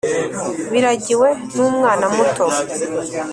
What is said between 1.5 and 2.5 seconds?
n umwana muto